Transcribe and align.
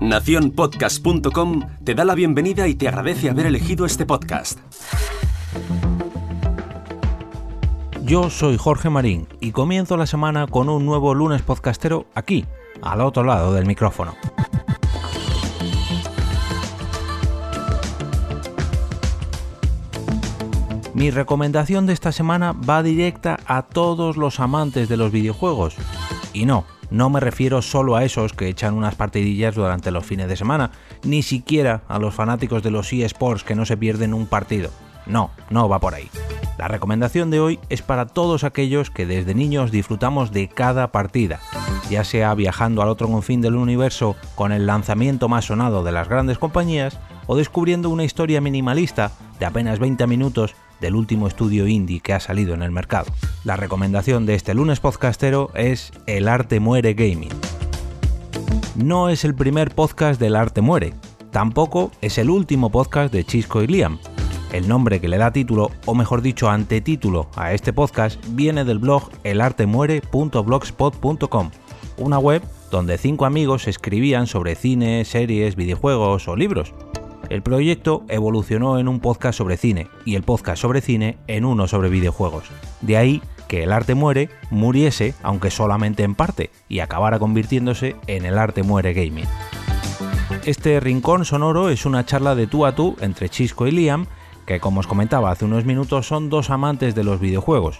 Naciónpodcast.com 0.00 1.62
te 1.84 1.94
da 1.94 2.04
la 2.04 2.14
bienvenida 2.14 2.68
y 2.68 2.74
te 2.74 2.88
agradece 2.88 3.30
haber 3.30 3.46
elegido 3.46 3.86
este 3.86 4.04
podcast. 4.04 4.58
Yo 8.02 8.28
soy 8.28 8.58
Jorge 8.58 8.90
Marín 8.90 9.26
y 9.40 9.52
comienzo 9.52 9.96
la 9.96 10.06
semana 10.06 10.46
con 10.46 10.68
un 10.68 10.84
nuevo 10.84 11.14
lunes 11.14 11.40
podcastero 11.40 12.06
aquí, 12.14 12.44
al 12.82 13.00
otro 13.00 13.24
lado 13.24 13.54
del 13.54 13.64
micrófono. 13.64 14.14
Mi 20.92 21.10
recomendación 21.10 21.86
de 21.86 21.92
esta 21.92 22.12
semana 22.12 22.52
va 22.52 22.82
directa 22.82 23.40
a 23.46 23.62
todos 23.62 24.16
los 24.16 24.38
amantes 24.38 24.88
de 24.88 24.96
los 24.96 25.10
videojuegos. 25.10 25.76
Y 26.34 26.44
no, 26.44 26.66
no 26.90 27.08
me 27.08 27.20
refiero 27.20 27.62
solo 27.62 27.96
a 27.96 28.04
esos 28.04 28.34
que 28.34 28.48
echan 28.48 28.74
unas 28.74 28.96
partidillas 28.96 29.54
durante 29.54 29.90
los 29.90 30.04
fines 30.04 30.28
de 30.28 30.36
semana, 30.36 30.72
ni 31.04 31.22
siquiera 31.22 31.82
a 31.88 31.98
los 31.98 32.12
fanáticos 32.12 32.62
de 32.62 32.70
los 32.70 32.92
eSports 32.92 33.44
que 33.44 33.54
no 33.54 33.64
se 33.64 33.78
pierden 33.78 34.12
un 34.12 34.26
partido. 34.26 34.68
No, 35.06 35.30
no 35.48 35.68
va 35.68 35.78
por 35.80 35.94
ahí. 35.94 36.10
La 36.58 36.68
recomendación 36.68 37.30
de 37.30 37.40
hoy 37.40 37.60
es 37.68 37.82
para 37.82 38.06
todos 38.06 38.44
aquellos 38.44 38.90
que 38.90 39.06
desde 39.06 39.34
niños 39.34 39.70
disfrutamos 39.70 40.32
de 40.32 40.48
cada 40.48 40.92
partida, 40.92 41.40
ya 41.90 42.04
sea 42.04 42.34
viajando 42.34 42.82
al 42.82 42.88
otro 42.88 43.08
confín 43.08 43.40
del 43.40 43.56
universo 43.56 44.16
con 44.34 44.52
el 44.52 44.66
lanzamiento 44.66 45.28
más 45.28 45.46
sonado 45.46 45.84
de 45.84 45.92
las 45.92 46.08
grandes 46.08 46.38
compañías, 46.38 46.98
o 47.26 47.36
descubriendo 47.36 47.90
una 47.90 48.04
historia 48.04 48.40
minimalista 48.40 49.12
de 49.38 49.46
apenas 49.46 49.78
20 49.78 50.06
minutos 50.06 50.54
del 50.80 50.94
último 50.94 51.28
estudio 51.28 51.66
indie 51.66 52.00
que 52.00 52.12
ha 52.12 52.20
salido 52.20 52.54
en 52.54 52.62
el 52.62 52.70
mercado. 52.70 53.06
La 53.44 53.56
recomendación 53.56 54.26
de 54.26 54.34
este 54.34 54.54
lunes 54.54 54.80
podcastero 54.80 55.50
es 55.54 55.92
El 56.06 56.28
arte 56.28 56.60
muere 56.60 56.94
gaming. 56.94 57.32
No 58.76 59.08
es 59.08 59.24
el 59.24 59.34
primer 59.34 59.74
podcast 59.74 60.20
del 60.20 60.36
arte 60.36 60.60
muere, 60.60 60.94
tampoco 61.30 61.90
es 62.00 62.18
el 62.18 62.30
último 62.30 62.70
podcast 62.70 63.12
de 63.12 63.24
Chisco 63.24 63.62
y 63.62 63.66
Liam. 63.66 63.98
El 64.52 64.68
nombre 64.68 65.00
que 65.00 65.08
le 65.08 65.18
da 65.18 65.32
título, 65.32 65.72
o 65.84 65.94
mejor 65.94 66.22
dicho, 66.22 66.48
antetítulo 66.48 67.28
a 67.34 67.52
este 67.52 67.72
podcast, 67.72 68.24
viene 68.30 68.64
del 68.64 68.78
blog 68.78 69.10
elartemuere.blogspot.com, 69.24 71.50
una 71.98 72.18
web 72.18 72.42
donde 72.70 72.96
cinco 72.98 73.26
amigos 73.26 73.68
escribían 73.68 74.26
sobre 74.26 74.54
cine, 74.54 75.04
series, 75.04 75.56
videojuegos 75.56 76.28
o 76.28 76.36
libros. 76.36 76.72
El 77.30 77.42
proyecto 77.42 78.04
evolucionó 78.08 78.78
en 78.78 78.88
un 78.88 79.00
podcast 79.00 79.38
sobre 79.38 79.56
cine 79.56 79.88
y 80.04 80.14
el 80.14 80.22
podcast 80.22 80.60
sobre 80.60 80.80
cine 80.80 81.18
en 81.26 81.44
uno 81.44 81.68
sobre 81.68 81.88
videojuegos. 81.88 82.44
De 82.80 82.96
ahí 82.96 83.22
que 83.48 83.62
el 83.62 83.72
arte 83.72 83.94
muere 83.94 84.30
muriese, 84.50 85.14
aunque 85.22 85.50
solamente 85.50 86.02
en 86.02 86.14
parte, 86.14 86.50
y 86.68 86.80
acabara 86.80 87.18
convirtiéndose 87.18 87.96
en 88.06 88.24
el 88.24 88.38
arte 88.38 88.62
muere 88.62 88.92
gaming. 88.94 89.26
Este 90.44 90.78
rincón 90.80 91.24
sonoro 91.24 91.70
es 91.70 91.86
una 91.86 92.04
charla 92.04 92.34
de 92.34 92.46
tú 92.46 92.66
a 92.66 92.74
tú 92.74 92.96
entre 93.00 93.28
Chisco 93.28 93.66
y 93.66 93.70
Liam, 93.70 94.06
que 94.46 94.60
como 94.60 94.80
os 94.80 94.86
comentaba 94.86 95.30
hace 95.30 95.44
unos 95.44 95.64
minutos 95.64 96.06
son 96.06 96.28
dos 96.28 96.50
amantes 96.50 96.94
de 96.94 97.04
los 97.04 97.20
videojuegos. 97.20 97.78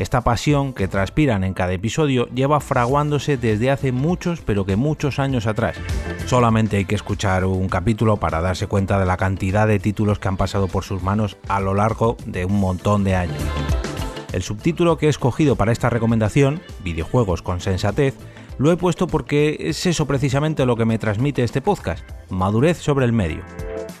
Esta 0.00 0.22
pasión 0.22 0.72
que 0.72 0.88
transpiran 0.88 1.44
en 1.44 1.52
cada 1.52 1.74
episodio 1.74 2.26
lleva 2.30 2.60
fraguándose 2.60 3.36
desde 3.36 3.70
hace 3.70 3.92
muchos, 3.92 4.40
pero 4.40 4.64
que 4.64 4.74
muchos 4.74 5.18
años 5.18 5.46
atrás. 5.46 5.76
Solamente 6.24 6.78
hay 6.78 6.86
que 6.86 6.94
escuchar 6.94 7.44
un 7.44 7.68
capítulo 7.68 8.16
para 8.16 8.40
darse 8.40 8.66
cuenta 8.66 8.98
de 8.98 9.04
la 9.04 9.18
cantidad 9.18 9.68
de 9.68 9.78
títulos 9.78 10.18
que 10.18 10.28
han 10.28 10.38
pasado 10.38 10.68
por 10.68 10.84
sus 10.84 11.02
manos 11.02 11.36
a 11.48 11.60
lo 11.60 11.74
largo 11.74 12.16
de 12.24 12.46
un 12.46 12.58
montón 12.60 13.04
de 13.04 13.14
años. 13.14 13.42
El 14.32 14.42
subtítulo 14.42 14.96
que 14.96 15.04
he 15.04 15.10
escogido 15.10 15.56
para 15.56 15.70
esta 15.70 15.90
recomendación, 15.90 16.62
Videojuegos 16.82 17.42
con 17.42 17.60
Sensatez, 17.60 18.14
lo 18.56 18.72
he 18.72 18.78
puesto 18.78 19.06
porque 19.06 19.58
es 19.60 19.84
eso 19.84 20.06
precisamente 20.06 20.64
lo 20.64 20.76
que 20.76 20.86
me 20.86 20.98
transmite 20.98 21.44
este 21.44 21.60
podcast, 21.60 22.08
madurez 22.30 22.78
sobre 22.78 23.04
el 23.04 23.12
medio. 23.12 23.42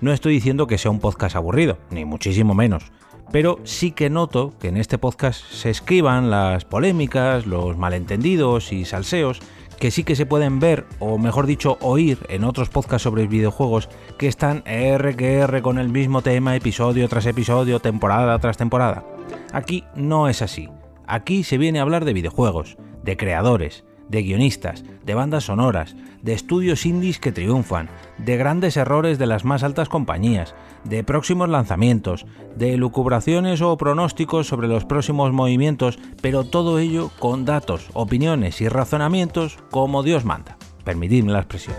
No 0.00 0.14
estoy 0.14 0.32
diciendo 0.32 0.66
que 0.66 0.78
sea 0.78 0.90
un 0.90 1.00
podcast 1.00 1.36
aburrido, 1.36 1.76
ni 1.90 2.06
muchísimo 2.06 2.54
menos 2.54 2.90
pero 3.32 3.58
sí 3.64 3.90
que 3.90 4.10
noto 4.10 4.52
que 4.60 4.68
en 4.68 4.76
este 4.76 4.98
podcast 4.98 5.42
se 5.50 5.70
escriban 5.70 6.30
las 6.30 6.64
polémicas, 6.64 7.46
los 7.46 7.76
malentendidos 7.76 8.72
y 8.72 8.84
salseos 8.84 9.40
que 9.80 9.90
sí 9.90 10.04
que 10.04 10.14
se 10.14 10.26
pueden 10.26 10.60
ver, 10.60 10.86
o 11.00 11.18
mejor 11.18 11.46
dicho, 11.46 11.76
oír 11.80 12.18
en 12.28 12.44
otros 12.44 12.68
podcasts 12.68 13.02
sobre 13.02 13.26
videojuegos 13.26 13.88
que 14.16 14.28
están 14.28 14.62
R 14.64 15.16
que 15.16 15.38
R 15.38 15.60
con 15.60 15.80
el 15.80 15.88
mismo 15.88 16.22
tema, 16.22 16.54
episodio 16.54 17.08
tras 17.08 17.26
episodio, 17.26 17.80
temporada 17.80 18.38
tras 18.38 18.56
temporada. 18.56 19.04
Aquí 19.52 19.82
no 19.96 20.28
es 20.28 20.40
así. 20.40 20.68
Aquí 21.08 21.42
se 21.42 21.58
viene 21.58 21.80
a 21.80 21.82
hablar 21.82 22.04
de 22.04 22.12
videojuegos, 22.12 22.76
de 23.02 23.16
creadores, 23.16 23.84
de 24.12 24.22
guionistas, 24.22 24.84
de 25.04 25.14
bandas 25.14 25.44
sonoras, 25.44 25.96
de 26.22 26.34
estudios 26.34 26.86
indies 26.86 27.18
que 27.18 27.32
triunfan, 27.32 27.88
de 28.18 28.36
grandes 28.36 28.76
errores 28.76 29.18
de 29.18 29.26
las 29.26 29.44
más 29.44 29.64
altas 29.64 29.88
compañías, 29.88 30.54
de 30.84 31.02
próximos 31.02 31.48
lanzamientos, 31.48 32.26
de 32.54 32.76
lucubraciones 32.76 33.62
o 33.62 33.76
pronósticos 33.76 34.46
sobre 34.46 34.68
los 34.68 34.84
próximos 34.84 35.32
movimientos, 35.32 35.98
pero 36.20 36.44
todo 36.44 36.78
ello 36.78 37.10
con 37.18 37.44
datos, 37.46 37.88
opiniones 37.94 38.60
y 38.60 38.68
razonamientos 38.68 39.58
como 39.70 40.02
Dios 40.02 40.24
manda. 40.24 40.58
Permitidme 40.84 41.32
la 41.32 41.40
expresión. 41.40 41.76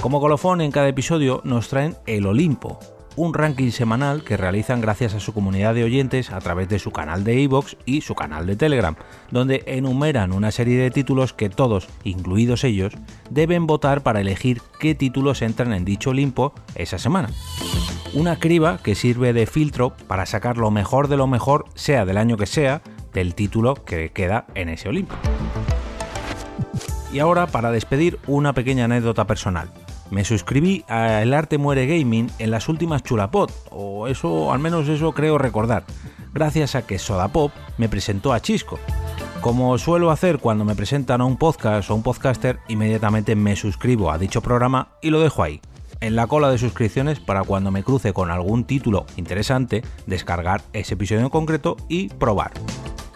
Como 0.00 0.20
colofón 0.20 0.62
en 0.62 0.72
cada 0.72 0.88
episodio 0.88 1.42
nos 1.44 1.68
traen 1.68 1.96
el 2.06 2.26
Olimpo, 2.26 2.80
un 3.16 3.34
ranking 3.34 3.70
semanal 3.70 4.24
que 4.24 4.36
realizan 4.36 4.80
gracias 4.80 5.14
a 5.14 5.20
su 5.20 5.32
comunidad 5.32 5.74
de 5.74 5.84
oyentes 5.84 6.30
a 6.30 6.40
través 6.40 6.68
de 6.68 6.78
su 6.78 6.90
canal 6.90 7.24
de 7.24 7.40
iVoox 7.40 7.76
y 7.84 8.00
su 8.00 8.14
canal 8.14 8.46
de 8.46 8.56
Telegram, 8.56 8.96
donde 9.30 9.62
enumeran 9.66 10.32
una 10.32 10.50
serie 10.50 10.80
de 10.80 10.90
títulos 10.90 11.32
que 11.32 11.50
todos, 11.50 11.88
incluidos 12.04 12.64
ellos, 12.64 12.94
deben 13.30 13.66
votar 13.66 14.02
para 14.02 14.20
elegir 14.20 14.62
qué 14.78 14.94
títulos 14.94 15.42
entran 15.42 15.72
en 15.72 15.84
dicho 15.84 16.10
Olimpo 16.10 16.52
esa 16.74 16.98
semana. 16.98 17.30
Una 18.14 18.38
criba 18.38 18.78
que 18.78 18.94
sirve 18.94 19.32
de 19.32 19.46
filtro 19.46 19.94
para 20.06 20.26
sacar 20.26 20.58
lo 20.58 20.70
mejor 20.70 21.08
de 21.08 21.16
lo 21.16 21.26
mejor, 21.26 21.64
sea 21.74 22.04
del 22.04 22.18
año 22.18 22.36
que 22.36 22.46
sea, 22.46 22.82
del 23.12 23.34
título 23.34 23.74
que 23.84 24.10
queda 24.10 24.46
en 24.54 24.68
ese 24.68 24.88
Olimpo. 24.88 25.14
Y 27.12 27.18
ahora, 27.18 27.46
para 27.46 27.70
despedir, 27.70 28.18
una 28.26 28.54
pequeña 28.54 28.86
anécdota 28.86 29.26
personal 29.26 29.70
me 30.12 30.26
suscribí 30.26 30.84
a 30.88 31.22
El 31.22 31.32
Arte 31.32 31.56
Muere 31.56 31.86
Gaming 31.86 32.30
en 32.38 32.50
las 32.50 32.68
últimas 32.68 33.02
Chulapod, 33.02 33.50
o 33.70 34.06
eso, 34.08 34.52
al 34.52 34.58
menos 34.58 34.86
eso 34.88 35.12
creo 35.12 35.38
recordar, 35.38 35.84
gracias 36.34 36.74
a 36.74 36.86
que 36.86 36.98
Sodapop 36.98 37.50
me 37.78 37.88
presentó 37.88 38.34
a 38.34 38.40
Chisco. 38.40 38.78
Como 39.40 39.76
suelo 39.78 40.10
hacer 40.10 40.38
cuando 40.38 40.66
me 40.66 40.76
presentan 40.76 41.22
a 41.22 41.24
un 41.24 41.38
podcast 41.38 41.90
o 41.90 41.94
un 41.94 42.02
podcaster, 42.02 42.58
inmediatamente 42.68 43.34
me 43.34 43.56
suscribo 43.56 44.12
a 44.12 44.18
dicho 44.18 44.42
programa 44.42 44.88
y 45.00 45.08
lo 45.08 45.18
dejo 45.18 45.42
ahí, 45.42 45.62
en 46.02 46.14
la 46.14 46.26
cola 46.26 46.50
de 46.50 46.58
suscripciones 46.58 47.18
para 47.18 47.42
cuando 47.42 47.70
me 47.70 47.82
cruce 47.82 48.12
con 48.12 48.30
algún 48.30 48.64
título 48.64 49.06
interesante, 49.16 49.82
descargar 50.06 50.60
ese 50.74 50.92
episodio 50.92 51.22
en 51.22 51.30
concreto 51.30 51.78
y 51.88 52.08
probar. 52.08 52.52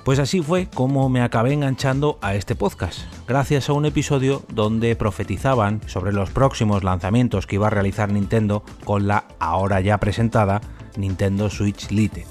Pues 0.02 0.18
así 0.18 0.40
fue 0.40 0.70
como 0.70 1.10
me 1.10 1.20
acabé 1.20 1.52
enganchando 1.52 2.18
a 2.22 2.34
este 2.36 2.54
podcast, 2.54 3.00
gracias 3.26 3.69
a 3.69 3.72
un 3.72 3.87
episodio 3.87 4.42
donde 4.53 4.94
profetizaban 4.97 5.81
sobre 5.87 6.12
los 6.12 6.31
próximos 6.31 6.84
lanzamientos 6.84 7.47
que 7.47 7.56
iba 7.56 7.66
a 7.66 7.70
realizar 7.70 8.12
Nintendo 8.12 8.62
con 8.84 9.06
la 9.06 9.25
ahora 9.38 9.81
ya 9.81 9.98
presentada 9.98 10.60
Nintendo 10.97 11.50
Switch 11.50 11.91
Lite. 11.91 12.26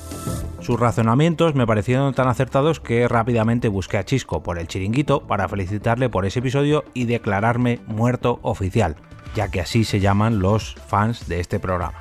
Sus 0.62 0.80
razonamientos 0.80 1.54
me 1.54 1.68
parecieron 1.68 2.14
tan 2.14 2.28
acertados 2.28 2.80
que 2.80 3.08
rápidamente 3.08 3.68
busqué 3.68 3.98
a 3.98 4.06
Chisco 4.06 4.42
por 4.42 4.58
el 4.58 4.68
chiringuito 4.68 5.28
para 5.28 5.48
felicitarle 5.48 6.10
por 6.10 6.26
ese 6.26 6.40
episodio 6.40 6.84
y 6.94 7.06
declararme 7.06 7.80
muerto 7.86 8.40
oficial, 8.42 8.96
ya 9.36 9.50
que 9.50 9.62
así 9.62 9.84
se 9.84 10.00
llaman 10.00 10.40
los 10.40 10.76
fans 10.88 11.28
de 11.28 11.40
este 11.40 11.60
programa. 11.60 12.00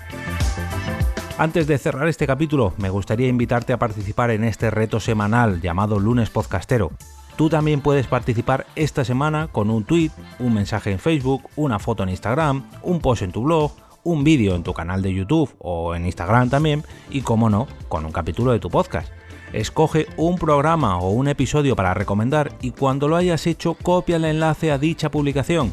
Antes 1.37 1.66
de 1.66 1.78
cerrar 1.78 2.09
este 2.09 2.27
capítulo, 2.28 2.72
me 2.78 2.91
gustaría 2.91 3.28
invitarte 3.28 3.72
a 3.72 3.78
participar 3.78 4.31
en 4.31 4.44
este 4.44 4.71
reto 4.71 5.00
semanal 5.00 5.60
llamado 5.60 5.99
Lunes 5.99 6.31
Podcastero. 6.31 6.93
Tú 7.37 7.49
también 7.49 7.81
puedes 7.81 8.06
participar 8.06 8.67
esta 8.77 9.05
semana 9.05 9.49
con 9.49 9.69
un 9.69 9.84
tweet, 9.84 10.11
un 10.39 10.55
mensaje 10.55 10.93
en 10.93 11.00
Facebook, 11.00 11.42
una 11.57 11.81
foto 11.81 12.04
en 12.04 12.10
Instagram, 12.10 12.65
un 12.83 13.01
post 13.01 13.22
en 13.22 13.33
tu 13.33 13.42
blog, 13.42 13.72
un 14.04 14.22
vídeo 14.22 14.54
en 14.54 14.63
tu 14.63 14.72
canal 14.72 15.03
de 15.03 15.13
YouTube 15.13 15.53
o 15.59 15.97
en 15.97 16.07
Instagram 16.07 16.48
también 16.48 16.84
y, 17.10 17.22
como 17.22 17.51
no, 17.51 17.66
con 17.89 18.04
un 18.04 18.13
capítulo 18.13 18.53
de 18.53 18.60
tu 18.60 18.71
podcast. 18.71 19.10
Escoge 19.53 20.07
un 20.16 20.36
programa 20.36 20.98
o 20.98 21.10
un 21.10 21.27
episodio 21.27 21.75
para 21.75 21.95
recomendar 21.95 22.53
y 22.60 22.71
cuando 22.71 23.09
lo 23.09 23.16
hayas 23.16 23.47
hecho 23.47 23.75
copia 23.75 24.16
el 24.16 24.25
enlace 24.25 24.71
a 24.71 24.78
dicha 24.78 25.10
publicación 25.10 25.72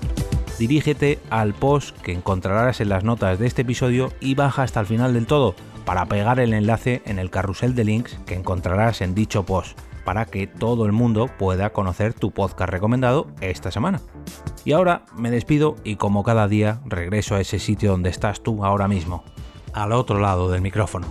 dirígete 0.60 1.18
al 1.32 1.56
post 1.56 1.98
que 2.02 2.12
encontrarás 2.12 2.82
en 2.82 2.90
las 2.90 3.04
notas 3.04 3.40
de 3.40 3.48
este 3.48 3.64
episodio 3.64 4.14
y 4.20 4.36
baja 4.36 4.62
hasta 4.62 4.80
el 4.80 4.86
final 4.86 5.16
del 5.16 5.26
todo 5.26 5.56
para 5.86 6.06
pegar 6.06 6.40
el 6.40 6.54
enlace 6.54 7.02
en 7.06 7.18
el 7.18 7.32
carrusel 7.32 7.74
de 7.74 7.84
links 7.84 8.20
que 8.28 8.36
encontrarás 8.36 9.02
en 9.02 9.16
dicho 9.16 9.44
post 9.44 9.80
para 10.06 10.26
que 10.26 10.48
todo 10.48 10.86
el 10.86 10.92
mundo 10.92 11.30
pueda 11.38 11.72
conocer 11.72 12.14
tu 12.14 12.32
podcast 12.32 12.72
recomendado 12.72 13.28
esta 13.42 13.72
semana. 13.72 14.02
Y 14.66 14.74
ahora 14.74 15.06
me 15.18 15.32
despido 15.32 15.76
y 15.84 15.96
como 15.96 16.24
cada 16.24 16.48
día 16.48 16.82
regreso 16.86 17.36
a 17.36 17.42
ese 17.42 17.60
sitio 17.60 17.92
donde 17.92 18.10
estás 18.10 18.42
tú 18.42 18.64
ahora 18.64 18.88
mismo, 18.88 19.24
al 19.74 19.92
otro 19.92 20.20
lado 20.20 20.52
del 20.52 20.62
micrófono. 20.62 21.08